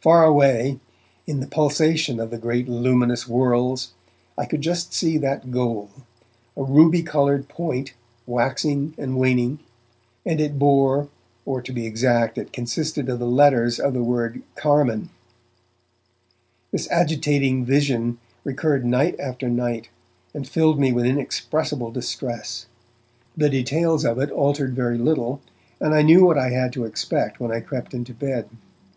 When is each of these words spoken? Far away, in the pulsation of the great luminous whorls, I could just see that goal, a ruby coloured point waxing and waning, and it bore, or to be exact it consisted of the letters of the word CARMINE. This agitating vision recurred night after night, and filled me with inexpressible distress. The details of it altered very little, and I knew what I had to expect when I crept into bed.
Far 0.00 0.22
away, 0.24 0.78
in 1.26 1.40
the 1.40 1.48
pulsation 1.48 2.20
of 2.20 2.30
the 2.30 2.38
great 2.38 2.68
luminous 2.68 3.24
whorls, 3.26 3.88
I 4.38 4.44
could 4.44 4.60
just 4.60 4.92
see 4.94 5.18
that 5.18 5.50
goal, 5.50 5.90
a 6.56 6.62
ruby 6.62 7.02
coloured 7.02 7.48
point 7.48 7.92
waxing 8.24 8.94
and 8.96 9.18
waning, 9.18 9.58
and 10.24 10.40
it 10.40 10.60
bore, 10.60 11.08
or 11.44 11.60
to 11.60 11.72
be 11.72 11.86
exact 11.86 12.38
it 12.38 12.52
consisted 12.52 13.08
of 13.08 13.18
the 13.18 13.26
letters 13.26 13.80
of 13.80 13.94
the 13.94 14.02
word 14.04 14.42
CARMINE. 14.54 15.08
This 16.70 16.88
agitating 16.92 17.64
vision 17.64 18.18
recurred 18.44 18.86
night 18.86 19.18
after 19.18 19.48
night, 19.50 19.88
and 20.32 20.46
filled 20.48 20.78
me 20.78 20.92
with 20.92 21.04
inexpressible 21.04 21.90
distress. 21.90 22.66
The 23.36 23.50
details 23.50 24.04
of 24.04 24.20
it 24.20 24.30
altered 24.30 24.76
very 24.76 24.98
little, 24.98 25.40
and 25.80 25.94
I 25.94 26.02
knew 26.02 26.24
what 26.24 26.38
I 26.38 26.50
had 26.50 26.72
to 26.74 26.84
expect 26.84 27.40
when 27.40 27.50
I 27.50 27.58
crept 27.58 27.92
into 27.92 28.14
bed. 28.14 28.48